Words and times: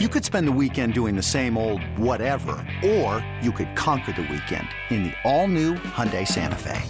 You 0.00 0.08
could 0.08 0.24
spend 0.24 0.48
the 0.48 0.58
weekend 0.60 0.92
doing 0.92 1.14
the 1.14 1.22
same 1.22 1.56
old 1.56 1.80
whatever, 1.96 2.56
or 2.84 3.24
you 3.40 3.52
could 3.52 3.76
conquer 3.76 4.10
the 4.10 4.22
weekend 4.22 4.66
in 4.90 5.04
the 5.04 5.12
all-new 5.22 5.74
Hyundai 5.74 6.26
Santa 6.26 6.58
Fe. 6.58 6.82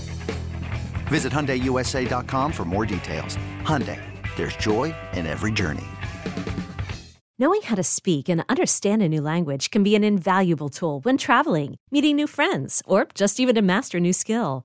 Visit 1.09 1.31
HyundaiUSA.com 1.31 2.51
for 2.51 2.65
more 2.65 2.87
details. 2.87 3.37
Hyundai, 3.61 4.01
there's 4.37 4.57
joy 4.57 4.95
in 5.13 5.27
every 5.27 5.53
journey. 5.53 5.85
Knowing 7.39 7.61
how 7.61 7.75
to 7.75 7.83
speak 7.83 8.31
and 8.31 8.43
understand 8.49 9.03
a 9.03 9.09
new 9.11 9.21
language 9.21 9.71
can 9.71 9.83
be 9.83 9.95
an 9.95 10.03
invaluable 10.03 10.71
tool 10.71 11.01
when 11.01 11.19
traveling, 11.19 11.77
meeting 11.91 12.17
new 12.17 12.27
friends, 12.27 12.81
or 12.87 13.07
just 13.15 13.39
even 13.39 13.55
to 13.55 13.61
master 13.61 13.99
a 13.99 14.01
new 14.01 14.15
skill. 14.15 14.65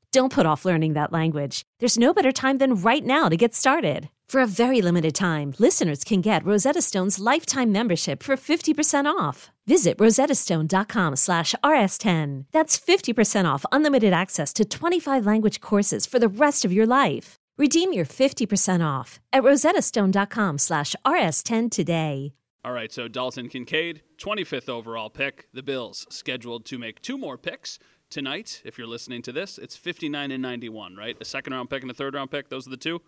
Don't 0.11 0.33
put 0.33 0.45
off 0.45 0.65
learning 0.65 0.93
that 0.93 1.13
language. 1.13 1.63
There's 1.79 1.97
no 1.97 2.13
better 2.13 2.33
time 2.33 2.57
than 2.57 2.75
right 2.75 3.05
now 3.05 3.29
to 3.29 3.37
get 3.37 3.55
started. 3.55 4.09
For 4.27 4.41
a 4.41 4.47
very 4.47 4.81
limited 4.81 5.15
time, 5.15 5.53
listeners 5.57 6.03
can 6.03 6.19
get 6.19 6.45
Rosetta 6.45 6.81
Stone's 6.81 7.17
lifetime 7.17 7.71
membership 7.71 8.21
for 8.21 8.35
50% 8.35 9.05
off. 9.05 9.51
Visit 9.67 9.97
rosettastone.com 9.97 11.15
slash 11.15 11.55
rs10. 11.63 12.45
That's 12.51 12.77
50% 12.77 13.45
off 13.45 13.65
unlimited 13.71 14.11
access 14.11 14.51
to 14.53 14.65
25 14.65 15.25
language 15.25 15.61
courses 15.61 16.05
for 16.05 16.19
the 16.19 16.27
rest 16.27 16.65
of 16.65 16.73
your 16.73 16.85
life. 16.85 17.35
Redeem 17.57 17.93
your 17.93 18.05
50% 18.05 18.85
off 18.85 19.21
at 19.31 19.43
rosettastone.com 19.43 20.57
slash 20.57 20.93
rs10 21.05 21.71
today. 21.71 22.33
All 22.63 22.73
right, 22.73 22.91
so 22.91 23.07
Dalton 23.07 23.49
Kincaid, 23.49 24.01
25th 24.17 24.69
overall 24.69 25.09
pick. 25.09 25.47
The 25.53 25.63
Bills 25.63 26.05
scheduled 26.09 26.65
to 26.65 26.77
make 26.77 27.01
two 27.01 27.17
more 27.17 27.37
picks 27.37 27.79
tonight. 28.11 28.61
If 28.63 28.77
you're 28.77 28.87
listening 28.87 29.21
to 29.23 29.31
this, 29.31 29.57
it's 29.57 29.75
59 29.75 30.31
and 30.31 30.41
91, 30.41 30.95
right? 30.95 31.17
A 31.19 31.25
second 31.25 31.53
round 31.53 31.69
pick 31.69 31.81
and 31.81 31.89
a 31.89 31.93
third 31.93 32.13
round 32.13 32.29
pick. 32.29 32.49
Those 32.49 32.67
are 32.67 32.69
the 32.69 32.77
two. 32.77 33.01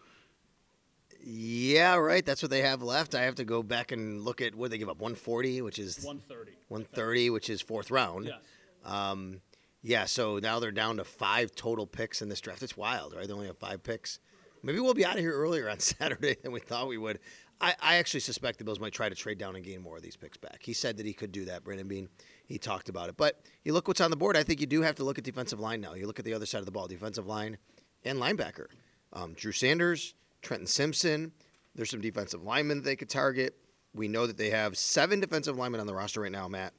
Yeah, 1.25 1.95
right. 1.95 2.25
That's 2.25 2.41
what 2.41 2.49
they 2.49 2.61
have 2.61 2.81
left. 2.81 3.15
I 3.15 3.21
have 3.21 3.35
to 3.35 3.45
go 3.45 3.63
back 3.63 3.91
and 3.91 4.21
look 4.21 4.41
at 4.41 4.55
what 4.55 4.71
they 4.71 4.77
give 4.77 4.89
up 4.89 4.99
140, 4.99 5.61
which 5.61 5.79
is 5.79 6.03
130. 6.03 6.51
130, 6.67 7.29
which 7.29 7.49
is 7.49 7.61
fourth 7.61 7.91
round. 7.91 8.25
Yes. 8.25 8.39
Um, 8.83 9.41
yeah, 9.81 10.05
so 10.05 10.39
now 10.39 10.59
they're 10.59 10.71
down 10.71 10.97
to 10.97 11.03
five 11.03 11.53
total 11.55 11.85
picks 11.85 12.21
in 12.21 12.29
this 12.29 12.41
draft. 12.41 12.63
It's 12.63 12.75
wild, 12.75 13.13
right? 13.13 13.27
They 13.27 13.33
only 13.33 13.47
have 13.47 13.57
five 13.57 13.83
picks. 13.83 14.19
Maybe 14.63 14.79
we'll 14.79 14.93
be 14.93 15.05
out 15.05 15.15
of 15.15 15.19
here 15.19 15.33
earlier 15.33 15.69
on 15.69 15.79
Saturday 15.79 16.37
than 16.41 16.51
we 16.51 16.59
thought 16.59 16.87
we 16.87 16.97
would. 16.97 17.19
I, 17.61 17.75
I 17.81 17.95
actually 17.95 18.21
suspect 18.21 18.57
the 18.57 18.65
Bills 18.65 18.79
might 18.79 18.93
try 18.93 19.07
to 19.07 19.15
trade 19.15 19.37
down 19.37 19.55
and 19.55 19.63
gain 19.63 19.81
more 19.81 19.97
of 19.97 20.03
these 20.03 20.17
picks 20.17 20.37
back. 20.37 20.59
He 20.61 20.73
said 20.73 20.97
that 20.97 21.05
he 21.05 21.13
could 21.13 21.31
do 21.31 21.45
that, 21.45 21.63
Brandon 21.63 21.87
Beane. 21.87 22.09
He 22.45 22.57
talked 22.57 22.89
about 22.89 23.09
it. 23.09 23.17
But 23.17 23.41
you 23.63 23.73
look 23.73 23.87
what's 23.87 24.01
on 24.01 24.11
the 24.11 24.17
board. 24.17 24.35
I 24.37 24.43
think 24.43 24.59
you 24.59 24.67
do 24.67 24.81
have 24.81 24.95
to 24.95 25.03
look 25.03 25.17
at 25.17 25.23
defensive 25.23 25.59
line 25.59 25.81
now. 25.81 25.93
You 25.93 26.07
look 26.07 26.19
at 26.19 26.25
the 26.25 26.33
other 26.33 26.45
side 26.45 26.59
of 26.59 26.65
the 26.65 26.71
ball, 26.71 26.87
defensive 26.87 27.25
line 27.25 27.57
and 28.03 28.19
linebacker. 28.19 28.67
Um, 29.13 29.33
Drew 29.33 29.51
Sanders, 29.51 30.13
Trenton 30.41 30.67
Simpson. 30.67 31.31
There's 31.75 31.89
some 31.89 32.01
defensive 32.01 32.43
linemen 32.43 32.83
they 32.83 32.95
could 32.95 33.09
target. 33.09 33.55
We 33.93 34.07
know 34.07 34.27
that 34.27 34.37
they 34.37 34.49
have 34.49 34.77
seven 34.77 35.19
defensive 35.19 35.57
linemen 35.57 35.79
on 35.79 35.87
the 35.87 35.93
roster 35.93 36.21
right 36.21 36.31
now, 36.31 36.47
Matt. 36.47 36.73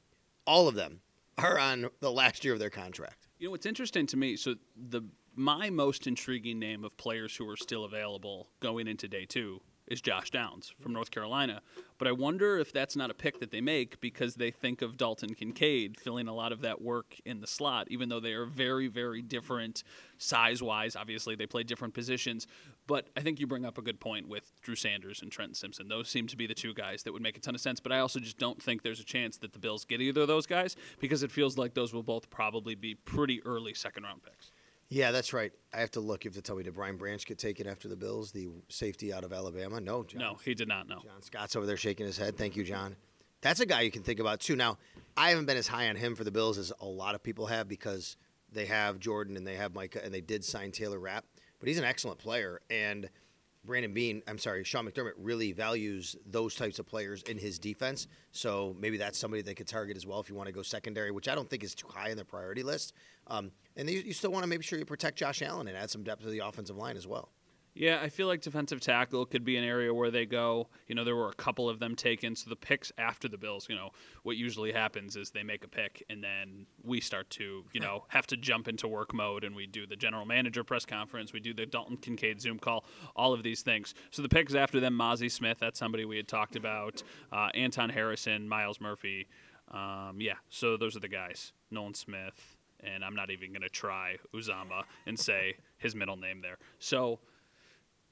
All 0.45 0.67
of 0.67 0.75
them 0.75 1.01
are 1.37 1.57
on 1.59 1.89
the 1.99 2.11
last 2.11 2.43
year 2.43 2.53
of 2.53 2.59
their 2.59 2.69
contract. 2.69 3.27
You 3.39 3.47
know 3.47 3.51
what's 3.51 3.65
interesting 3.65 4.05
to 4.07 4.17
me? 4.17 4.35
So 4.35 4.55
the 4.75 5.01
my 5.35 5.69
most 5.69 6.07
intriguing 6.07 6.59
name 6.59 6.85
of 6.85 6.95
players 6.95 7.35
who 7.35 7.47
are 7.49 7.57
still 7.57 7.83
available 7.83 8.47
going 8.61 8.87
into 8.87 9.07
day 9.07 9.25
two 9.25 9.61
is 9.87 10.01
Josh 10.01 10.31
Downs 10.31 10.73
from 10.79 10.93
North 10.93 11.11
Carolina. 11.11 11.61
But 11.97 12.07
I 12.07 12.11
wonder 12.11 12.57
if 12.57 12.73
that's 12.73 12.95
not 12.95 13.09
a 13.09 13.13
pick 13.13 13.39
that 13.39 13.51
they 13.51 13.61
make 13.61 14.01
because 14.01 14.35
they 14.35 14.51
think 14.51 14.81
of 14.81 14.97
Dalton 14.97 15.33
Kincaid 15.33 15.99
filling 15.99 16.27
a 16.27 16.33
lot 16.33 16.51
of 16.51 16.61
that 16.61 16.81
work 16.81 17.15
in 17.25 17.39
the 17.39 17.47
slot, 17.47 17.87
even 17.89 18.09
though 18.09 18.19
they 18.19 18.33
are 18.33 18.45
very, 18.45 18.87
very 18.87 19.21
different 19.21 19.83
size 20.17 20.61
wise. 20.61 20.95
Obviously, 20.95 21.35
they 21.35 21.45
play 21.45 21.63
different 21.63 21.93
positions. 21.93 22.47
But 22.87 23.07
I 23.15 23.21
think 23.21 23.39
you 23.39 23.47
bring 23.47 23.65
up 23.65 23.77
a 23.77 23.81
good 23.81 23.99
point 23.99 24.27
with 24.27 24.51
Drew 24.61 24.75
Sanders 24.75 25.21
and 25.21 25.31
Trenton 25.31 25.55
Simpson. 25.55 25.87
Those 25.87 26.09
seem 26.09 26.27
to 26.27 26.37
be 26.37 26.47
the 26.47 26.53
two 26.53 26.73
guys 26.73 27.03
that 27.03 27.13
would 27.13 27.21
make 27.21 27.37
a 27.37 27.41
ton 27.41 27.55
of 27.55 27.61
sense. 27.61 27.79
But 27.79 27.91
I 27.91 27.99
also 27.99 28.19
just 28.19 28.37
don't 28.37 28.61
think 28.61 28.83
there's 28.83 28.99
a 28.99 29.05
chance 29.05 29.37
that 29.37 29.53
the 29.53 29.59
Bills 29.59 29.85
get 29.85 30.01
either 30.01 30.21
of 30.21 30.27
those 30.27 30.45
guys 30.45 30.75
because 30.99 31.23
it 31.23 31.31
feels 31.31 31.57
like 31.57 31.73
those 31.73 31.93
will 31.93 32.03
both 32.03 32.29
probably 32.29 32.75
be 32.75 32.95
pretty 32.95 33.41
early 33.45 33.73
second 33.73 34.03
round 34.03 34.23
picks. 34.23 34.51
Yeah, 34.89 35.11
that's 35.11 35.33
right. 35.33 35.51
I 35.73 35.79
have 35.79 35.91
to 35.91 35.99
look. 35.99 36.23
You 36.23 36.29
have 36.29 36.35
to 36.35 36.41
tell 36.41 36.55
me, 36.55 36.63
did 36.63 36.73
Brian 36.73 36.97
Branch 36.97 37.25
get 37.25 37.37
taken 37.37 37.67
after 37.67 37.87
the 37.87 37.95
Bills, 37.95 38.31
the 38.31 38.49
safety 38.69 39.11
out 39.11 39.23
of 39.23 39.33
Alabama? 39.33 39.81
No, 39.81 40.03
John. 40.03 40.19
No, 40.21 40.35
he 40.43 40.53
did 40.53 40.67
not 40.67 40.87
know. 40.87 40.99
John 41.03 41.21
Scott's 41.21 41.55
over 41.55 41.65
there 41.65 41.77
shaking 41.77 42.05
his 42.05 42.17
head. 42.17 42.37
Thank 42.37 42.55
you, 42.55 42.63
John. 42.63 42.95
That's 43.41 43.59
a 43.59 43.65
guy 43.65 43.81
you 43.81 43.91
can 43.91 44.03
think 44.03 44.19
about 44.19 44.39
too. 44.39 44.55
Now, 44.55 44.77
I 45.17 45.29
haven't 45.29 45.45
been 45.45 45.57
as 45.57 45.67
high 45.67 45.89
on 45.89 45.95
him 45.95 46.15
for 46.15 46.23
the 46.23 46.31
Bills 46.31 46.57
as 46.57 46.71
a 46.79 46.85
lot 46.85 47.15
of 47.15 47.23
people 47.23 47.47
have 47.47 47.67
because 47.67 48.17
they 48.51 48.65
have 48.65 48.99
Jordan 48.99 49.37
and 49.37 49.45
they 49.45 49.55
have 49.55 49.73
Micah 49.73 50.03
and 50.03 50.13
they 50.13 50.21
did 50.21 50.43
sign 50.43 50.71
Taylor 50.71 50.99
Rapp, 50.99 51.25
but 51.59 51.67
he's 51.67 51.77
an 51.77 51.85
excellent 51.85 52.19
player 52.19 52.61
and– 52.69 53.09
Brandon 53.65 53.93
Beane, 53.93 54.21
I'm 54.27 54.37
sorry, 54.37 54.63
Sean 54.63 54.87
McDermott 54.87 55.13
really 55.17 55.51
values 55.51 56.15
those 56.25 56.55
types 56.55 56.79
of 56.79 56.85
players 56.85 57.23
in 57.23 57.37
his 57.37 57.59
defense. 57.59 58.07
So 58.31 58.75
maybe 58.79 58.97
that's 58.97 59.17
somebody 59.17 59.41
they 59.41 59.53
could 59.53 59.67
target 59.67 59.97
as 59.97 60.05
well 60.05 60.19
if 60.19 60.29
you 60.29 60.35
want 60.35 60.47
to 60.47 60.53
go 60.53 60.61
secondary, 60.61 61.11
which 61.11 61.27
I 61.27 61.35
don't 61.35 61.49
think 61.49 61.63
is 61.63 61.75
too 61.75 61.87
high 61.87 62.09
in 62.09 62.15
their 62.15 62.25
priority 62.25 62.63
list. 62.63 62.93
Um, 63.27 63.51
and 63.75 63.89
you, 63.89 63.99
you 63.99 64.13
still 64.13 64.31
want 64.31 64.43
to 64.43 64.47
make 64.47 64.63
sure 64.63 64.79
you 64.79 64.85
protect 64.85 65.17
Josh 65.17 65.41
Allen 65.41 65.67
and 65.67 65.75
add 65.75 65.89
some 65.89 66.03
depth 66.03 66.23
to 66.23 66.29
the 66.29 66.39
offensive 66.39 66.77
line 66.77 66.97
as 66.97 67.07
well. 67.07 67.29
Yeah, 67.77 67.99
I 68.01 68.07
feel 68.07 68.27
like 68.27 68.41
defensive 68.41 68.79
tackle 68.79 69.25
could 69.25 69.43
be 69.43 69.57
an 69.57 69.65
area 69.65 69.93
where 69.93 70.09
they 70.09 70.25
go. 70.25 70.69
You 70.87 70.95
know, 70.95 71.03
there 71.03 71.15
were 71.15 71.27
a 71.27 71.33
couple 71.33 71.67
of 71.67 71.77
them 71.77 71.93
taken. 71.93 72.33
So 72.33 72.49
the 72.49 72.55
picks 72.55 72.89
after 72.97 73.27
the 73.27 73.37
Bills, 73.37 73.67
you 73.69 73.75
know, 73.75 73.89
what 74.23 74.37
usually 74.37 74.71
happens 74.71 75.17
is 75.17 75.31
they 75.31 75.43
make 75.43 75.65
a 75.65 75.67
pick 75.67 76.01
and 76.09 76.23
then 76.23 76.67
we 76.85 77.01
start 77.01 77.29
to, 77.31 77.65
you 77.73 77.81
know, 77.81 78.05
have 78.07 78.27
to 78.27 78.37
jump 78.37 78.69
into 78.69 78.87
work 78.87 79.13
mode 79.13 79.43
and 79.43 79.53
we 79.53 79.67
do 79.67 79.85
the 79.85 79.97
general 79.97 80.25
manager 80.25 80.63
press 80.63 80.85
conference, 80.85 81.33
we 81.33 81.41
do 81.41 81.53
the 81.53 81.65
Dalton 81.65 81.97
Kincaid 81.97 82.39
Zoom 82.39 82.59
call, 82.59 82.85
all 83.13 83.33
of 83.33 83.43
these 83.43 83.61
things. 83.61 83.93
So 84.09 84.21
the 84.21 84.29
picks 84.29 84.55
after 84.55 84.79
them, 84.79 84.97
Mazi 84.97 85.29
Smith, 85.29 85.57
that's 85.59 85.77
somebody 85.77 86.05
we 86.05 86.15
had 86.15 86.29
talked 86.29 86.55
about, 86.55 87.03
uh, 87.33 87.49
Anton 87.53 87.89
Harrison, 87.89 88.47
Myles 88.47 88.79
Murphy. 88.79 89.27
Um, 89.69 90.21
yeah, 90.21 90.35
so 90.47 90.77
those 90.77 90.95
are 90.95 91.01
the 91.01 91.09
guys. 91.09 91.51
Nolan 91.71 91.93
Smith, 91.93 92.55
and 92.79 93.03
I'm 93.03 93.15
not 93.15 93.31
even 93.31 93.49
going 93.49 93.63
to 93.63 93.69
try 93.69 94.15
Uzama 94.33 94.83
and 95.05 95.19
say 95.19 95.55
his 95.77 95.93
middle 95.93 96.15
name 96.15 96.39
there. 96.41 96.57
So 96.79 97.19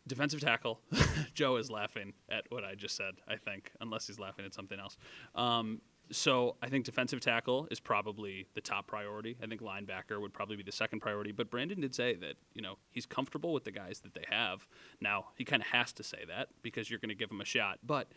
defensive 0.07 0.41
tackle. 0.41 0.81
Joe 1.33 1.57
is 1.57 1.71
laughing 1.71 2.13
at 2.29 2.45
what 2.49 2.63
I 2.63 2.75
just 2.75 2.95
said, 2.95 3.15
I 3.27 3.35
think, 3.35 3.71
unless 3.81 4.07
he's 4.07 4.19
laughing 4.19 4.45
at 4.45 4.53
something 4.53 4.79
else. 4.79 4.97
Um, 5.35 5.81
so 6.11 6.57
I 6.61 6.67
think 6.67 6.85
defensive 6.85 7.21
tackle 7.21 7.67
is 7.71 7.79
probably 7.79 8.47
the 8.53 8.61
top 8.61 8.87
priority. 8.87 9.37
I 9.41 9.47
think 9.47 9.61
linebacker 9.61 10.19
would 10.19 10.33
probably 10.33 10.57
be 10.57 10.63
the 10.63 10.71
second 10.71 10.99
priority. 10.99 11.31
But 11.31 11.49
Brandon 11.49 11.79
did 11.79 11.95
say 11.95 12.15
that 12.15 12.35
you 12.53 12.61
know 12.61 12.77
he's 12.91 13.05
comfortable 13.05 13.53
with 13.53 13.63
the 13.63 13.71
guys 13.71 14.01
that 14.01 14.13
they 14.13 14.25
have. 14.29 14.67
Now 15.01 15.27
he 15.35 15.45
kind 15.45 15.61
of 15.61 15.69
has 15.69 15.93
to 15.93 16.03
say 16.03 16.19
that 16.27 16.49
because 16.61 16.89
you're 16.89 16.99
going 16.99 17.09
to 17.09 17.15
give 17.15 17.31
him 17.31 17.41
a 17.41 17.45
shot. 17.45 17.79
But 17.83 18.11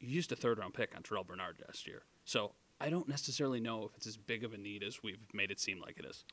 you 0.00 0.08
used 0.08 0.32
a 0.32 0.36
third 0.36 0.58
round 0.58 0.74
pick 0.74 0.94
on 0.96 1.02
Terrel 1.02 1.26
Bernard 1.26 1.58
last 1.66 1.86
year, 1.86 2.02
so 2.24 2.52
I 2.80 2.88
don't 2.90 3.08
necessarily 3.08 3.60
know 3.60 3.84
if 3.84 3.96
it's 3.96 4.06
as 4.06 4.16
big 4.16 4.44
of 4.44 4.52
a 4.52 4.58
need 4.58 4.82
as 4.82 5.02
we've 5.02 5.26
made 5.32 5.50
it 5.50 5.60
seem 5.60 5.80
like 5.80 5.98
it 5.98 6.06
is. 6.06 6.24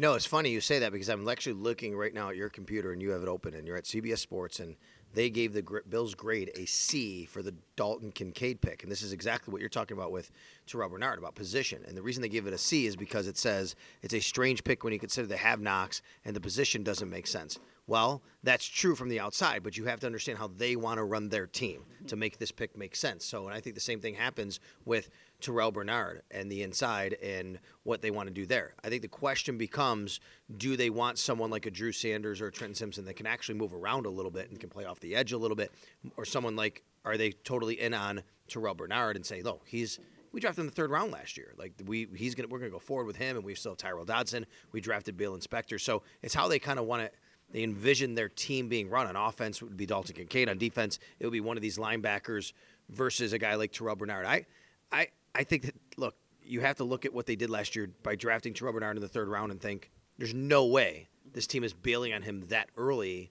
No, 0.00 0.14
it's 0.14 0.24
funny 0.24 0.48
you 0.48 0.62
say 0.62 0.78
that 0.78 0.92
because 0.92 1.10
I'm 1.10 1.28
actually 1.28 1.52
looking 1.52 1.94
right 1.94 2.14
now 2.14 2.30
at 2.30 2.36
your 2.36 2.48
computer 2.48 2.92
and 2.92 3.02
you 3.02 3.10
have 3.10 3.22
it 3.22 3.28
open 3.28 3.52
and 3.52 3.66
you're 3.66 3.76
at 3.76 3.84
CBS 3.84 4.20
Sports 4.20 4.58
and 4.58 4.74
they 5.12 5.28
gave 5.28 5.52
the 5.52 5.62
Bills 5.90 6.14
grade 6.14 6.50
a 6.56 6.64
C 6.64 7.26
for 7.26 7.42
the 7.42 7.52
Dalton 7.76 8.10
Kincaid 8.10 8.62
pick. 8.62 8.82
And 8.82 8.90
this 8.90 9.02
is 9.02 9.12
exactly 9.12 9.52
what 9.52 9.60
you're 9.60 9.68
talking 9.68 9.94
about 9.94 10.10
with 10.10 10.30
Terrel 10.66 10.88
Bernard 10.88 11.18
about 11.18 11.34
position. 11.34 11.82
And 11.86 11.94
the 11.94 12.00
reason 12.00 12.22
they 12.22 12.30
give 12.30 12.46
it 12.46 12.54
a 12.54 12.58
C 12.58 12.86
is 12.86 12.96
because 12.96 13.28
it 13.28 13.36
says 13.36 13.76
it's 14.00 14.14
a 14.14 14.20
strange 14.20 14.64
pick 14.64 14.84
when 14.84 14.94
you 14.94 14.98
consider 14.98 15.26
they 15.26 15.36
have 15.36 15.60
Knox 15.60 16.00
and 16.24 16.34
the 16.34 16.40
position 16.40 16.82
doesn't 16.82 17.10
make 17.10 17.26
sense. 17.26 17.58
Well, 17.86 18.22
that's 18.42 18.64
true 18.64 18.94
from 18.94 19.08
the 19.08 19.20
outside, 19.20 19.62
but 19.62 19.76
you 19.76 19.84
have 19.86 20.00
to 20.00 20.06
understand 20.06 20.38
how 20.38 20.48
they 20.48 20.76
want 20.76 20.98
to 20.98 21.04
run 21.04 21.28
their 21.28 21.46
team 21.46 21.82
to 22.06 22.16
make 22.16 22.38
this 22.38 22.52
pick 22.52 22.76
make 22.76 22.94
sense. 22.94 23.24
So, 23.24 23.46
and 23.46 23.56
I 23.56 23.60
think 23.60 23.74
the 23.74 23.80
same 23.80 24.00
thing 24.00 24.14
happens 24.14 24.60
with 24.84 25.10
Terrel 25.40 25.72
Bernard 25.72 26.22
and 26.30 26.50
the 26.50 26.62
inside 26.62 27.14
and 27.22 27.58
what 27.82 28.02
they 28.02 28.10
want 28.10 28.28
to 28.28 28.34
do 28.34 28.46
there. 28.46 28.74
I 28.84 28.88
think 28.88 29.02
the 29.02 29.08
question 29.08 29.58
becomes 29.58 30.20
do 30.56 30.76
they 30.76 30.90
want 30.90 31.18
someone 31.18 31.50
like 31.50 31.66
a 31.66 31.70
Drew 31.70 31.92
Sanders 31.92 32.40
or 32.40 32.46
a 32.46 32.52
Trenton 32.52 32.74
Simpson 32.74 33.04
that 33.06 33.14
can 33.14 33.26
actually 33.26 33.56
move 33.56 33.74
around 33.74 34.06
a 34.06 34.10
little 34.10 34.30
bit 34.30 34.50
and 34.50 34.60
can 34.60 34.68
play 34.68 34.84
off 34.84 35.00
the 35.00 35.16
edge 35.16 35.32
a 35.32 35.38
little 35.38 35.56
bit? 35.56 35.72
Or 36.16 36.24
someone 36.24 36.56
like, 36.56 36.82
are 37.04 37.16
they 37.16 37.32
totally 37.32 37.80
in 37.80 37.94
on 37.94 38.22
Terrel 38.48 38.76
Bernard 38.76 39.16
and 39.16 39.24
say, 39.24 39.42
no, 39.42 39.60
he's. 39.64 39.98
We 40.32 40.38
drafted 40.38 40.60
him 40.60 40.66
in 40.66 40.70
the 40.70 40.76
third 40.76 40.92
round 40.92 41.10
last 41.10 41.36
year. 41.36 41.54
Like 41.58 41.72
we, 41.86 42.06
he's 42.14 42.36
gonna, 42.36 42.46
we're 42.46 42.60
gonna 42.60 42.70
go 42.70 42.78
forward 42.78 43.06
with 43.06 43.16
him, 43.16 43.34
and 43.34 43.44
we 43.44 43.56
still 43.56 43.72
have 43.72 43.78
Tyrel 43.78 44.04
Dodson. 44.04 44.46
We 44.70 44.80
drafted 44.80 45.16
Baylon 45.16 45.44
Spector, 45.44 45.80
so 45.80 46.04
it's 46.22 46.34
how 46.34 46.46
they 46.46 46.60
kind 46.60 46.78
of 46.78 46.84
want 46.84 47.02
to 47.02 47.10
they 47.52 47.62
envision 47.62 48.14
their 48.14 48.28
team 48.28 48.68
being 48.68 48.88
run. 48.88 49.06
On 49.06 49.16
offense, 49.16 49.62
would 49.62 49.76
be 49.76 49.86
Dalton 49.86 50.14
Kincaid. 50.14 50.48
On 50.48 50.58
defense, 50.58 50.98
it 51.18 51.26
would 51.26 51.32
be 51.32 51.40
one 51.40 51.56
of 51.56 51.62
these 51.62 51.78
linebackers 51.78 52.52
versus 52.88 53.32
a 53.32 53.38
guy 53.38 53.54
like 53.54 53.72
Terrel 53.72 53.96
Bernard. 53.96 54.26
I, 54.26 54.46
I, 54.92 55.08
I 55.34 55.44
think 55.44 55.62
that 55.62 55.74
look, 55.96 56.14
you 56.42 56.60
have 56.60 56.76
to 56.76 56.84
look 56.84 57.04
at 57.04 57.12
what 57.12 57.26
they 57.26 57.36
did 57.36 57.50
last 57.50 57.76
year 57.76 57.90
by 58.02 58.16
drafting 58.16 58.54
Terrel 58.54 58.72
Bernard 58.72 58.96
in 58.96 59.02
the 59.02 59.08
third 59.08 59.28
round 59.28 59.52
and 59.52 59.60
think 59.60 59.90
there's 60.18 60.34
no 60.34 60.66
way 60.66 61.08
this 61.32 61.46
team 61.46 61.64
is 61.64 61.72
bailing 61.72 62.12
on 62.12 62.22
him 62.22 62.44
that 62.48 62.68
early 62.76 63.30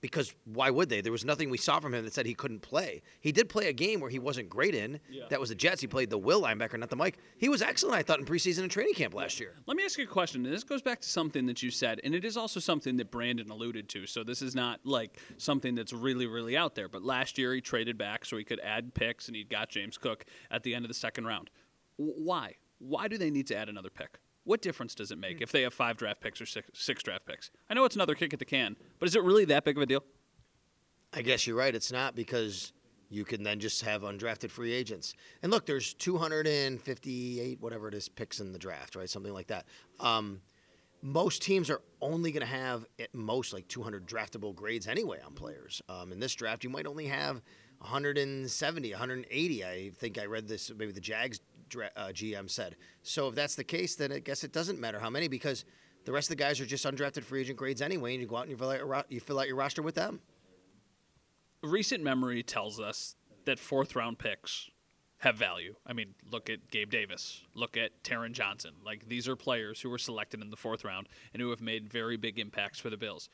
because 0.00 0.32
why 0.44 0.70
would 0.70 0.88
they? 0.88 1.00
There 1.00 1.12
was 1.12 1.24
nothing 1.24 1.50
we 1.50 1.58
saw 1.58 1.80
from 1.80 1.94
him 1.94 2.04
that 2.04 2.12
said 2.14 2.24
he 2.26 2.34
couldn't 2.34 2.60
play. 2.60 3.02
He 3.20 3.32
did 3.32 3.48
play 3.48 3.68
a 3.68 3.72
game 3.72 4.00
where 4.00 4.10
he 4.10 4.18
wasn't 4.18 4.48
great 4.48 4.74
in. 4.74 5.00
Yeah. 5.10 5.24
That 5.30 5.40
was 5.40 5.48
the 5.48 5.54
Jets. 5.54 5.80
He 5.80 5.86
played 5.86 6.10
the 6.10 6.18
will 6.18 6.42
linebacker, 6.42 6.78
not 6.78 6.90
the 6.90 6.96
Mike. 6.96 7.18
He 7.36 7.48
was 7.48 7.62
excellent, 7.62 7.96
I 7.96 8.02
thought, 8.02 8.20
in 8.20 8.24
preseason 8.24 8.62
and 8.62 8.70
training 8.70 8.94
camp 8.94 9.14
last 9.14 9.40
year. 9.40 9.54
Let 9.66 9.76
me 9.76 9.84
ask 9.84 9.98
you 9.98 10.04
a 10.04 10.06
question, 10.06 10.44
and 10.44 10.54
this 10.54 10.64
goes 10.64 10.82
back 10.82 11.00
to 11.00 11.08
something 11.08 11.46
that 11.46 11.62
you 11.62 11.70
said, 11.70 12.00
and 12.04 12.14
it 12.14 12.24
is 12.24 12.36
also 12.36 12.60
something 12.60 12.96
that 12.98 13.10
Brandon 13.10 13.50
alluded 13.50 13.88
to. 13.90 14.06
So 14.06 14.22
this 14.22 14.40
is 14.42 14.54
not 14.54 14.80
like 14.84 15.18
something 15.36 15.74
that's 15.74 15.92
really, 15.92 16.26
really 16.26 16.56
out 16.56 16.74
there. 16.74 16.88
But 16.88 17.02
last 17.02 17.38
year 17.38 17.52
he 17.54 17.60
traded 17.60 17.98
back 17.98 18.24
so 18.24 18.36
he 18.36 18.44
could 18.44 18.60
add 18.60 18.94
picks, 18.94 19.26
and 19.26 19.36
he 19.36 19.44
got 19.44 19.68
James 19.68 19.98
Cook 19.98 20.24
at 20.50 20.62
the 20.62 20.74
end 20.74 20.84
of 20.84 20.88
the 20.88 20.94
second 20.94 21.26
round. 21.26 21.50
W- 21.98 22.14
why? 22.24 22.54
Why 22.78 23.08
do 23.08 23.18
they 23.18 23.30
need 23.30 23.48
to 23.48 23.56
add 23.56 23.68
another 23.68 23.90
pick? 23.90 24.18
What 24.48 24.62
difference 24.62 24.94
does 24.94 25.10
it 25.10 25.18
make 25.18 25.42
if 25.42 25.52
they 25.52 25.60
have 25.60 25.74
five 25.74 25.98
draft 25.98 26.22
picks 26.22 26.40
or 26.40 26.46
six, 26.46 26.70
six 26.72 27.02
draft 27.02 27.26
picks? 27.26 27.50
I 27.68 27.74
know 27.74 27.84
it's 27.84 27.96
another 27.96 28.14
kick 28.14 28.32
at 28.32 28.38
the 28.38 28.46
can, 28.46 28.76
but 28.98 29.06
is 29.06 29.14
it 29.14 29.22
really 29.22 29.44
that 29.44 29.62
big 29.62 29.76
of 29.76 29.82
a 29.82 29.84
deal? 29.86 30.02
I 31.12 31.20
guess 31.20 31.46
you're 31.46 31.54
right. 31.54 31.74
It's 31.74 31.92
not 31.92 32.14
because 32.14 32.72
you 33.10 33.26
can 33.26 33.42
then 33.42 33.60
just 33.60 33.82
have 33.82 34.00
undrafted 34.00 34.50
free 34.50 34.72
agents. 34.72 35.12
And 35.42 35.52
look, 35.52 35.66
there's 35.66 35.92
258, 35.92 37.60
whatever 37.60 37.88
it 37.88 37.94
is, 37.94 38.08
picks 38.08 38.40
in 38.40 38.52
the 38.52 38.58
draft, 38.58 38.96
right? 38.96 39.10
Something 39.10 39.34
like 39.34 39.48
that. 39.48 39.66
Um, 40.00 40.40
most 41.02 41.42
teams 41.42 41.68
are 41.68 41.82
only 42.00 42.32
going 42.32 42.40
to 42.40 42.46
have 42.46 42.86
at 42.98 43.14
most 43.14 43.52
like 43.52 43.68
200 43.68 44.06
draftable 44.06 44.54
grades 44.54 44.88
anyway 44.88 45.18
on 45.26 45.34
players. 45.34 45.82
Um, 45.90 46.10
in 46.10 46.20
this 46.20 46.34
draft, 46.34 46.64
you 46.64 46.70
might 46.70 46.86
only 46.86 47.06
have 47.08 47.42
170, 47.80 48.92
180. 48.92 49.64
I 49.64 49.90
think 49.90 50.18
I 50.18 50.24
read 50.24 50.48
this, 50.48 50.72
maybe 50.74 50.92
the 50.92 51.02
Jags 51.02 51.40
uh, 51.96 52.08
GM 52.08 52.50
said. 52.50 52.76
So 53.02 53.28
if 53.28 53.34
that's 53.34 53.54
the 53.54 53.64
case, 53.64 53.94
then 53.96 54.12
I 54.12 54.18
guess 54.18 54.44
it 54.44 54.52
doesn't 54.52 54.78
matter 54.78 54.98
how 54.98 55.10
many 55.10 55.28
because 55.28 55.64
the 56.04 56.12
rest 56.12 56.30
of 56.30 56.36
the 56.36 56.42
guys 56.42 56.60
are 56.60 56.66
just 56.66 56.84
undrafted 56.84 57.24
free 57.24 57.42
agent 57.42 57.58
grades 57.58 57.82
anyway, 57.82 58.14
and 58.14 58.22
you 58.22 58.26
go 58.26 58.36
out 58.36 58.42
and 58.42 58.50
you 58.50 58.56
fill 58.56 58.70
out 58.70 58.78
your, 58.78 59.04
you 59.08 59.20
fill 59.20 59.40
out 59.40 59.46
your 59.46 59.56
roster 59.56 59.82
with 59.82 59.94
them. 59.94 60.20
recent 61.62 62.02
memory 62.02 62.42
tells 62.42 62.80
us 62.80 63.16
that 63.44 63.58
fourth 63.58 63.94
round 63.96 64.18
picks 64.18 64.70
have 65.18 65.36
value. 65.36 65.74
I 65.86 65.92
mean, 65.92 66.14
look 66.30 66.48
at 66.48 66.70
Gabe 66.70 66.90
Davis, 66.90 67.42
look 67.54 67.76
at 67.76 68.02
Taron 68.04 68.32
Johnson. 68.32 68.72
Like 68.84 69.08
these 69.08 69.28
are 69.28 69.36
players 69.36 69.80
who 69.80 69.90
were 69.90 69.98
selected 69.98 70.40
in 70.40 70.50
the 70.50 70.56
fourth 70.56 70.84
round 70.84 71.08
and 71.32 71.42
who 71.42 71.50
have 71.50 71.60
made 71.60 71.90
very 71.90 72.16
big 72.16 72.38
impacts 72.38 72.78
for 72.78 72.88
the 72.88 72.96
Bills. 72.96 73.28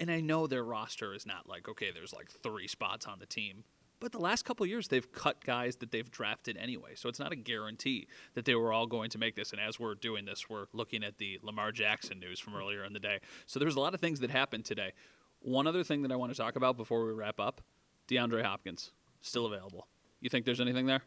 And 0.00 0.10
I 0.10 0.20
know 0.20 0.46
their 0.46 0.64
roster 0.64 1.14
is 1.14 1.26
not 1.26 1.48
like 1.48 1.68
okay, 1.68 1.90
there's 1.92 2.12
like 2.12 2.30
three 2.30 2.66
spots 2.66 3.06
on 3.06 3.18
the 3.18 3.26
team. 3.26 3.64
But 4.04 4.12
the 4.12 4.18
last 4.18 4.44
couple 4.44 4.64
of 4.64 4.68
years, 4.68 4.88
they've 4.88 5.10
cut 5.12 5.42
guys 5.42 5.76
that 5.76 5.90
they've 5.90 6.10
drafted 6.10 6.58
anyway. 6.58 6.90
So 6.94 7.08
it's 7.08 7.18
not 7.18 7.32
a 7.32 7.36
guarantee 7.36 8.06
that 8.34 8.44
they 8.44 8.54
were 8.54 8.70
all 8.70 8.86
going 8.86 9.08
to 9.08 9.18
make 9.18 9.34
this. 9.34 9.52
And 9.52 9.58
as 9.58 9.80
we're 9.80 9.94
doing 9.94 10.26
this, 10.26 10.46
we're 10.46 10.66
looking 10.74 11.02
at 11.02 11.16
the 11.16 11.40
Lamar 11.42 11.72
Jackson 11.72 12.20
news 12.20 12.38
from 12.38 12.54
earlier 12.54 12.84
in 12.84 12.92
the 12.92 13.00
day. 13.00 13.20
So 13.46 13.58
there's 13.58 13.76
a 13.76 13.80
lot 13.80 13.94
of 13.94 14.00
things 14.00 14.20
that 14.20 14.30
happened 14.30 14.66
today. 14.66 14.92
One 15.40 15.66
other 15.66 15.82
thing 15.82 16.02
that 16.02 16.12
I 16.12 16.16
want 16.16 16.32
to 16.32 16.36
talk 16.36 16.54
about 16.54 16.76
before 16.76 17.06
we 17.06 17.12
wrap 17.12 17.40
up 17.40 17.62
DeAndre 18.06 18.44
Hopkins, 18.44 18.92
still 19.22 19.46
available. 19.46 19.88
You 20.20 20.28
think 20.28 20.44
there's 20.44 20.60
anything 20.60 20.84
there? 20.84 21.00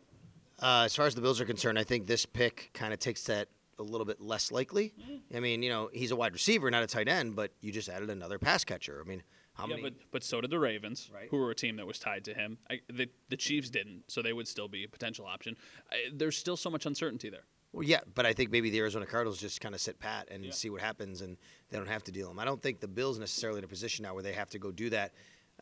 Uh, 0.60 0.82
as 0.86 0.96
far 0.96 1.06
as 1.06 1.14
the 1.14 1.22
Bills 1.22 1.40
are 1.40 1.46
concerned, 1.46 1.78
I 1.78 1.84
think 1.84 2.08
this 2.08 2.26
pick 2.26 2.72
kind 2.74 2.94
of 2.94 3.00
takes 3.00 3.26
that 3.26 3.48
a 3.78 3.84
little 3.84 4.06
bit 4.06 4.20
less 4.20 4.52
likely. 4.52 4.96
I 5.36 5.40
mean, 5.40 5.62
you 5.62 5.70
know, 5.70 5.92
he's 5.94 6.10
a 6.10 6.16
wide 6.16 6.34
receiver, 6.34 6.72
not 6.72 6.82
a 6.82 6.88
tight 6.88 7.08
end, 7.08 7.36
but 7.36 7.52
you 7.62 7.72
just 7.72 7.90
added 7.90 8.10
another 8.10 8.40
pass 8.40 8.64
catcher. 8.64 9.04
I 9.06 9.08
mean, 9.08 9.22
how 9.58 9.66
yeah, 9.68 9.76
many? 9.76 9.82
but 9.84 9.94
but 10.12 10.24
so 10.24 10.42
did 10.42 10.50
the 10.52 10.60
Ravens, 10.60 11.10
Right. 11.14 11.28
who 11.30 11.38
were 11.38 11.52
a 11.52 11.56
team 11.56 11.76
that 11.78 11.88
was 11.88 12.00
tied 12.00 12.24
to 12.26 12.34
him. 12.34 12.58
I, 12.70 12.82
the 12.92 13.10
the 13.30 13.38
Chiefs 13.38 13.70
didn't, 13.70 14.04
so 14.08 14.22
they 14.22 14.34
would 14.34 14.48
still 14.48 14.68
be 14.68 14.84
a 14.84 14.88
potential 14.88 15.26
option. 15.26 15.56
I, 15.92 16.10
there's 16.14 16.38
still 16.38 16.58
so 16.58 16.70
much 16.70 16.86
uncertainty 16.86 17.30
there. 17.30 17.46
Well, 17.74 17.84
yeah, 17.84 18.00
but 18.16 18.26
I 18.26 18.34
think 18.34 18.50
maybe 18.52 18.70
the 18.70 18.80
Arizona 18.80 19.06
Cardinals 19.06 19.40
just 19.40 19.60
kind 19.60 19.76
of 19.76 19.82
sit 19.82 20.00
pat 20.00 20.30
and 20.32 20.54
see 20.54 20.70
what 20.70 20.82
happens, 20.82 21.22
and 21.22 21.38
they 21.70 21.78
don't 21.78 21.88
have 21.88 22.04
to 22.06 22.12
deal 22.12 22.32
him. 22.32 22.40
I 22.40 22.46
don't 22.46 22.62
think 22.62 22.80
the 22.80 22.88
Bills 22.88 23.20
necessarily 23.20 23.60
in 23.60 23.66
a 23.66 23.68
position 23.68 24.04
now 24.04 24.14
where 24.14 24.24
they 24.24 24.34
have 24.34 24.50
to 24.52 24.60
go 24.60 24.72
do 24.72 24.90
that. 24.92 25.14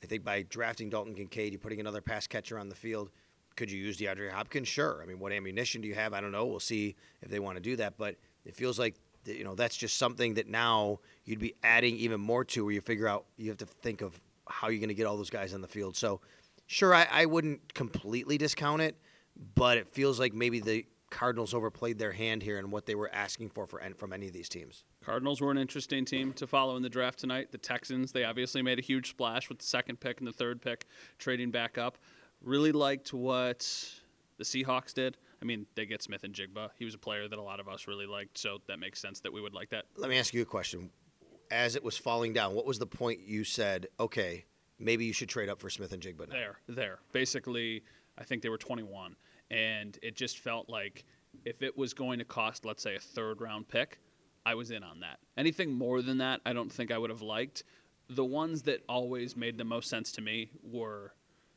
I 0.04 0.06
think 0.06 0.24
by 0.24 0.44
drafting 0.44 0.90
Dalton 0.90 1.16
Kincaid, 1.16 1.52
you're 1.52 1.60
putting 1.60 1.80
another 1.80 2.02
pass 2.02 2.28
catcher 2.28 2.60
on 2.60 2.70
the 2.70 2.76
field. 2.76 3.10
Could 3.56 3.72
you 3.72 3.80
use 3.82 3.98
DeAndre 3.98 4.30
Hopkins? 4.30 4.68
Sure. 4.68 5.00
I 5.02 5.06
mean, 5.06 5.18
what 5.20 5.32
ammunition 5.32 5.82
do 5.82 5.88
you 5.88 5.96
have? 5.96 6.14
I 6.14 6.20
don't 6.22 6.32
know. 6.34 6.46
We'll 6.46 6.60
see 6.60 6.96
if 7.22 7.30
they 7.32 7.40
want 7.40 7.56
to 7.56 7.62
do 7.62 7.76
that, 7.78 7.98
but 7.98 8.18
it 8.44 8.56
feels 8.56 8.78
like 8.78 8.96
you 9.26 9.44
know 9.44 9.56
that's 9.56 9.76
just 9.76 9.98
something 9.98 10.36
that 10.36 10.48
now 10.48 11.00
you'd 11.26 11.40
be 11.40 11.56
adding 11.64 11.98
even 11.98 12.22
more 12.22 12.44
to, 12.46 12.66
where 12.66 12.74
you 12.74 12.82
figure 12.82 13.08
out 13.08 13.26
you 13.38 13.50
have 13.50 13.58
to 13.58 13.66
think 13.66 14.02
of 14.02 14.20
how 14.48 14.70
you're 14.70 14.80
going 14.80 14.90
to 14.90 14.96
get 14.96 15.06
all 15.06 15.18
those 15.18 15.30
guys 15.30 15.54
on 15.54 15.62
the 15.62 15.68
field. 15.68 15.96
So, 15.96 16.22
sure, 16.68 16.94
I, 16.94 17.08
I 17.12 17.26
wouldn't 17.26 17.74
completely 17.74 18.38
discount 18.38 18.82
it, 18.82 18.96
but 19.56 19.78
it 19.78 19.88
feels 19.88 20.20
like 20.20 20.34
maybe 20.34 20.60
the 20.60 20.86
Cardinals 21.10 21.54
overplayed 21.54 21.98
their 21.98 22.12
hand 22.12 22.44
here 22.44 22.60
in 22.60 22.70
what 22.70 22.86
they 22.86 22.96
were 22.96 23.10
asking 23.14 23.50
for, 23.50 23.66
for 23.66 23.82
from 23.98 24.12
any 24.12 24.28
of 24.28 24.34
these 24.34 24.50
teams. 24.50 24.84
Cardinals 25.04 25.40
were 25.40 25.52
an 25.52 25.58
interesting 25.58 26.04
team 26.04 26.34
to 26.34 26.48
follow 26.48 26.76
in 26.76 26.84
the 26.84 26.90
draft 26.90 27.20
tonight. 27.20 27.52
The 27.52 27.58
Texans, 27.58 28.12
they 28.12 28.24
obviously 28.24 28.62
made 28.62 28.80
a 28.80 28.82
huge 28.82 29.12
splash 29.12 29.48
with 29.48 29.60
the 29.60 29.66
second 29.66 30.00
pick 30.00 30.20
and 30.20 30.28
the 30.28 30.34
third 30.34 30.62
pick, 30.62 30.86
trading 31.18 31.52
back 31.52 31.78
up. 31.78 31.98
Really 32.42 32.72
liked 32.72 33.14
what 33.14 33.68
the 34.38 34.44
Seahawks 34.44 34.94
did. 34.94 35.18
I 35.42 35.46
mean, 35.46 35.66
they 35.76 35.86
get 35.86 36.02
Smith-Njigba. 36.02 36.70
He 36.78 36.86
was 36.86 36.94
a 36.94 36.98
player 36.98 37.28
that 37.28 37.38
a 37.38 37.42
lot 37.42 37.60
of 37.60 37.68
us 37.68 37.88
really 37.88 38.06
liked, 38.06 38.38
so 38.38 38.60
that 38.68 38.80
makes 38.80 39.00
sense 39.00 39.20
that 39.22 39.34
we 39.34 39.42
would 39.42 39.54
like 39.54 39.70
that. 39.70 39.86
Let 39.98 40.10
me 40.10 40.18
ask 40.18 40.34
you 40.34 40.42
a 40.42 40.46
question. 40.46 40.90
As 41.52 41.76
it 41.76 41.84
was 41.84 41.98
falling 41.98 42.34
down, 42.34 42.56
what 42.56 42.66
was 42.66 42.80
the 42.80 42.88
point 42.88 43.20
you 43.20 43.44
said, 43.44 43.88
okay, 44.00 44.46
maybe 44.80 45.06
you 45.06 45.14
should 45.14 45.30
trade 45.30 45.50
up 45.50 45.60
for 45.60 45.70
Smith-Njigba 45.70 46.30
now? 46.30 46.34
There, 46.34 46.60
there. 46.68 47.00
Basically, 47.12 47.84
I 48.18 48.24
think 48.24 48.42
they 48.42 48.50
were 48.50 48.58
21, 48.58 49.16
and 49.52 50.00
it 50.02 50.16
just 50.16 50.40
felt 50.40 50.70
like 50.70 51.06
if 51.44 51.62
it 51.62 51.78
was 51.78 51.94
going 51.94 52.20
to 52.20 52.26
cost, 52.26 52.66
let's 52.66 52.82
say, 52.82 52.96
a 52.96 53.00
third 53.00 53.42
round 53.42 53.68
pick, 53.68 54.00
I 54.46 54.56
was 54.56 54.72
in 54.72 54.84
on 54.84 55.02
that. 55.02 55.20
Anything 55.38 55.74
more 55.74 56.02
than 56.02 56.20
that, 56.20 56.42
I 56.46 56.54
don't 56.54 56.72
think 56.72 56.92
I 56.92 56.98
would 56.98 57.10
have 57.10 57.22
liked. 57.22 57.64
The 58.10 58.26
ones 58.26 58.64
that 58.64 58.84
always 58.88 59.36
made 59.36 59.58
the 59.58 59.64
most 59.64 59.90
sense 59.90 60.12
to 60.14 60.22
me 60.22 60.50
were 60.64 61.14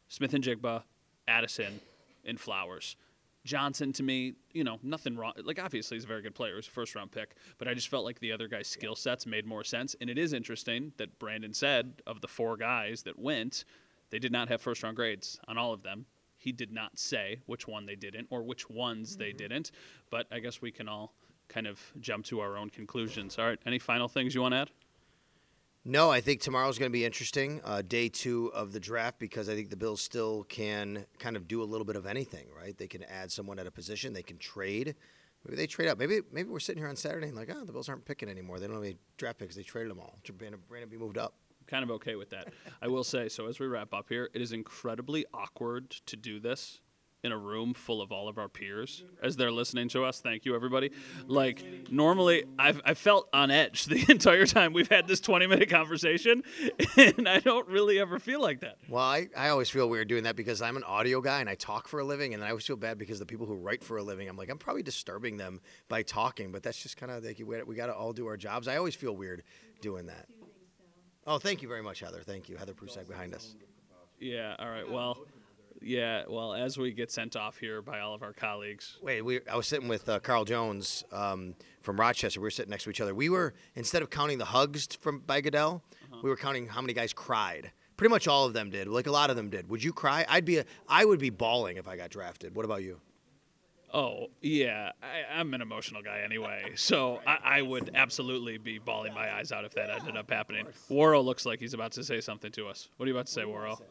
Smith-Njigba, 0.08 0.82
Addison, 1.28 1.80
and 2.24 2.40
Flowers. 2.40 2.96
Johnston 3.44 3.92
to 3.94 4.02
me, 4.02 4.34
you 4.52 4.64
know, 4.64 4.78
nothing 4.82 5.16
wrong. 5.16 5.32
Like 5.42 5.62
obviously 5.62 5.96
he's 5.96 6.04
a 6.04 6.08
very 6.08 6.22
good 6.22 6.34
player, 6.34 6.56
he's 6.56 6.68
a 6.68 6.70
first 6.70 6.94
round 6.94 7.10
pick, 7.10 7.34
but 7.58 7.68
I 7.68 7.74
just 7.74 7.88
felt 7.88 8.04
like 8.04 8.20
the 8.20 8.32
other 8.32 8.48
guy's 8.48 8.68
skill 8.68 8.94
sets 8.94 9.26
made 9.26 9.46
more 9.46 9.64
sense. 9.64 9.96
And 10.00 10.10
it 10.10 10.18
is 10.18 10.32
interesting 10.32 10.92
that 10.96 11.18
Brandon 11.18 11.54
said 11.54 12.02
of 12.06 12.20
the 12.20 12.28
four 12.28 12.56
guys 12.56 13.02
that 13.04 13.18
went, 13.18 13.64
they 14.10 14.18
did 14.18 14.32
not 14.32 14.48
have 14.48 14.60
first 14.60 14.82
round 14.82 14.96
grades 14.96 15.38
on 15.48 15.58
all 15.58 15.72
of 15.72 15.82
them. 15.82 16.06
He 16.36 16.52
did 16.52 16.72
not 16.72 16.98
say 16.98 17.40
which 17.46 17.66
one 17.66 17.86
they 17.86 17.96
didn't 17.96 18.28
or 18.30 18.42
which 18.42 18.70
ones 18.70 19.16
they 19.16 19.30
mm-hmm. 19.30 19.38
didn't, 19.38 19.72
but 20.10 20.26
I 20.30 20.38
guess 20.38 20.62
we 20.62 20.70
can 20.70 20.88
all 20.88 21.14
kind 21.48 21.66
of 21.66 21.80
jump 22.00 22.24
to 22.26 22.40
our 22.40 22.56
own 22.56 22.70
conclusions. 22.70 23.38
All 23.38 23.46
right, 23.46 23.58
any 23.66 23.78
final 23.78 24.08
things 24.08 24.34
you 24.34 24.42
want 24.42 24.52
to 24.52 24.58
add? 24.58 24.70
No, 25.84 26.10
I 26.10 26.20
think 26.20 26.40
tomorrow's 26.40 26.78
going 26.78 26.90
to 26.90 26.92
be 26.92 27.04
interesting, 27.04 27.60
uh, 27.64 27.82
day 27.82 28.08
two 28.08 28.52
of 28.52 28.72
the 28.72 28.80
draft, 28.80 29.18
because 29.18 29.48
I 29.48 29.54
think 29.54 29.70
the 29.70 29.76
Bills 29.76 30.02
still 30.02 30.44
can 30.44 31.06
kind 31.18 31.36
of 31.36 31.48
do 31.48 31.62
a 31.62 31.64
little 31.64 31.86
bit 31.86 31.96
of 31.96 32.04
anything, 32.04 32.46
right? 32.54 32.76
They 32.76 32.88
can 32.88 33.04
add 33.04 33.32
someone 33.32 33.58
at 33.58 33.66
a 33.66 33.70
position, 33.70 34.12
they 34.12 34.22
can 34.22 34.38
trade. 34.38 34.96
Maybe 35.44 35.56
they 35.56 35.66
trade 35.66 35.88
up. 35.88 35.98
Maybe 35.98 36.20
maybe 36.32 36.48
we're 36.50 36.58
sitting 36.58 36.82
here 36.82 36.90
on 36.90 36.96
Saturday 36.96 37.28
and 37.28 37.36
like, 37.36 37.48
oh, 37.54 37.64
the 37.64 37.72
Bills 37.72 37.88
aren't 37.88 38.04
picking 38.04 38.28
anymore. 38.28 38.58
They 38.58 38.66
don't 38.66 38.74
have 38.74 38.84
any 38.84 38.96
draft 39.16 39.38
picks. 39.38 39.54
They 39.54 39.62
traded 39.62 39.90
them 39.92 40.00
all. 40.00 40.18
Brandon, 40.36 40.60
Brandon 40.68 40.90
be 40.90 40.98
moved 40.98 41.16
up. 41.16 41.34
kind 41.68 41.84
of 41.84 41.90
okay 41.92 42.16
with 42.16 42.30
that. 42.30 42.48
I 42.82 42.88
will 42.88 43.04
say, 43.04 43.28
so 43.28 43.46
as 43.46 43.60
we 43.60 43.66
wrap 43.66 43.94
up 43.94 44.06
here, 44.08 44.28
it 44.34 44.42
is 44.42 44.52
incredibly 44.52 45.24
awkward 45.32 45.90
to 46.06 46.16
do 46.16 46.40
this 46.40 46.80
in 47.24 47.32
a 47.32 47.36
room 47.36 47.74
full 47.74 48.00
of 48.00 48.12
all 48.12 48.28
of 48.28 48.38
our 48.38 48.48
peers 48.48 49.02
as 49.22 49.36
they're 49.36 49.50
listening 49.50 49.88
to 49.88 50.04
us. 50.04 50.20
Thank 50.20 50.44
you, 50.44 50.54
everybody. 50.54 50.92
Like, 51.26 51.64
normally, 51.90 52.44
I've, 52.58 52.80
I 52.84 52.94
felt 52.94 53.28
on 53.32 53.50
edge 53.50 53.84
the 53.86 54.04
entire 54.08 54.46
time 54.46 54.72
we've 54.72 54.88
had 54.88 55.08
this 55.08 55.20
20 55.20 55.46
minute 55.46 55.68
conversation, 55.68 56.44
and 56.96 57.28
I 57.28 57.40
don't 57.40 57.68
really 57.68 57.98
ever 57.98 58.18
feel 58.18 58.40
like 58.40 58.60
that. 58.60 58.78
Well, 58.88 59.02
I, 59.02 59.28
I 59.36 59.48
always 59.48 59.68
feel 59.68 59.88
weird 59.88 60.08
doing 60.08 60.24
that 60.24 60.36
because 60.36 60.62
I'm 60.62 60.76
an 60.76 60.84
audio 60.84 61.20
guy 61.20 61.40
and 61.40 61.50
I 61.50 61.56
talk 61.56 61.88
for 61.88 62.00
a 62.00 62.04
living, 62.04 62.34
and 62.34 62.44
I 62.44 62.50
always 62.50 62.66
feel 62.66 62.76
bad 62.76 62.98
because 62.98 63.18
the 63.18 63.26
people 63.26 63.46
who 63.46 63.54
write 63.54 63.82
for 63.82 63.96
a 63.96 64.02
living, 64.02 64.28
I'm 64.28 64.36
like, 64.36 64.50
I'm 64.50 64.58
probably 64.58 64.84
disturbing 64.84 65.36
them 65.36 65.60
by 65.88 66.02
talking, 66.02 66.52
but 66.52 66.62
that's 66.62 66.80
just 66.80 66.96
kind 66.96 67.10
of 67.10 67.24
like 67.24 67.38
we, 67.44 67.62
we 67.62 67.74
got 67.74 67.86
to 67.86 67.94
all 67.94 68.12
do 68.12 68.26
our 68.28 68.36
jobs. 68.36 68.68
I 68.68 68.76
always 68.76 68.94
feel 68.94 69.16
weird 69.16 69.42
doing 69.80 70.06
that. 70.06 70.26
Oh, 71.26 71.38
thank 71.38 71.62
you 71.62 71.68
very 71.68 71.82
much, 71.82 72.00
Heather. 72.00 72.22
Thank 72.22 72.48
you, 72.48 72.56
Heather 72.56 72.72
Prusak 72.72 73.06
behind 73.06 73.34
us. 73.34 73.54
Yeah, 74.18 74.56
all 74.58 74.70
right. 74.70 74.90
Well, 74.90 75.18
yeah, 75.82 76.24
well, 76.28 76.54
as 76.54 76.78
we 76.78 76.92
get 76.92 77.10
sent 77.10 77.36
off 77.36 77.58
here 77.58 77.82
by 77.82 78.00
all 78.00 78.14
of 78.14 78.22
our 78.22 78.32
colleagues, 78.32 78.98
Wait, 79.02 79.22
we, 79.22 79.40
I 79.50 79.56
was 79.56 79.66
sitting 79.66 79.88
with 79.88 80.08
uh, 80.08 80.20
Carl 80.20 80.44
Jones 80.44 81.04
um, 81.12 81.54
from 81.82 81.98
Rochester. 81.98 82.40
We 82.40 82.44
were 82.44 82.50
sitting 82.50 82.70
next 82.70 82.84
to 82.84 82.90
each 82.90 83.00
other. 83.00 83.14
We 83.14 83.28
were 83.28 83.54
instead 83.74 84.02
of 84.02 84.10
counting 84.10 84.38
the 84.38 84.44
hugs 84.44 84.88
from 85.00 85.20
by 85.20 85.40
Goodell, 85.40 85.82
we 86.22 86.30
were 86.30 86.36
counting 86.36 86.66
how 86.66 86.80
many 86.80 86.92
guys 86.92 87.12
cried. 87.12 87.72
Pretty 87.96 88.10
much 88.10 88.28
all 88.28 88.46
of 88.46 88.52
them 88.52 88.70
did. 88.70 88.86
Like 88.86 89.06
a 89.06 89.10
lot 89.10 89.30
of 89.30 89.36
them 89.36 89.50
did. 89.50 89.68
Would 89.68 89.82
you 89.82 89.92
cry? 89.92 90.24
I'd 90.28 90.44
be. 90.44 90.58
A, 90.58 90.64
I 90.88 91.04
would 91.04 91.18
be 91.18 91.30
bawling 91.30 91.78
if 91.78 91.88
I 91.88 91.96
got 91.96 92.10
drafted. 92.10 92.54
What 92.54 92.64
about 92.64 92.82
you? 92.82 93.00
Oh 93.92 94.26
yeah, 94.42 94.92
I, 95.02 95.38
I'm 95.40 95.54
an 95.54 95.62
emotional 95.62 96.02
guy 96.02 96.20
anyway, 96.22 96.72
so 96.74 97.20
I, 97.26 97.38
I 97.42 97.62
would 97.62 97.90
absolutely 97.94 98.58
be 98.58 98.78
bawling 98.78 99.14
my 99.14 99.32
eyes 99.34 99.50
out 99.50 99.64
if 99.64 99.72
that 99.74 99.88
ended 99.88 100.16
up 100.16 100.30
happening. 100.30 100.66
Worrell 100.90 101.24
looks 101.24 101.46
like 101.46 101.58
he's 101.58 101.72
about 101.72 101.92
to 101.92 102.04
say 102.04 102.20
something 102.20 102.52
to 102.52 102.68
us. 102.68 102.88
What 102.98 103.06
are 103.06 103.08
you 103.08 103.14
about 103.14 103.26
to 103.26 103.32
say, 103.32 103.46
Worrell? 103.46 103.82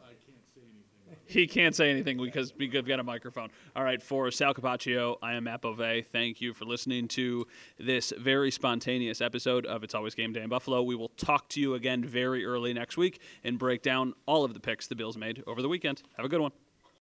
He 1.28 1.46
can't 1.46 1.76
say 1.76 1.90
anything 1.90 2.16
because 2.16 2.54
we've 2.56 2.72
got 2.72 2.98
a 2.98 3.04
microphone. 3.04 3.50
All 3.76 3.84
right, 3.84 4.02
for 4.02 4.30
Sal 4.30 4.54
Capaccio, 4.54 5.16
I 5.22 5.34
am 5.34 5.44
Matt 5.44 5.60
Bove. 5.60 6.06
Thank 6.10 6.40
you 6.40 6.54
for 6.54 6.64
listening 6.64 7.06
to 7.08 7.46
this 7.78 8.14
very 8.18 8.50
spontaneous 8.50 9.20
episode 9.20 9.66
of 9.66 9.84
It's 9.84 9.94
Always 9.94 10.14
Game 10.14 10.32
Day 10.32 10.42
in 10.42 10.48
Buffalo. 10.48 10.82
We 10.82 10.94
will 10.94 11.10
talk 11.10 11.48
to 11.50 11.60
you 11.60 11.74
again 11.74 12.02
very 12.02 12.46
early 12.46 12.72
next 12.72 12.96
week 12.96 13.20
and 13.44 13.58
break 13.58 13.82
down 13.82 14.14
all 14.26 14.42
of 14.42 14.54
the 14.54 14.60
picks 14.60 14.86
the 14.86 14.96
Bills 14.96 15.18
made 15.18 15.44
over 15.46 15.60
the 15.60 15.68
weekend. 15.68 16.02
Have 16.16 16.24
a 16.24 16.30
good 16.30 16.40
one. 16.40 16.52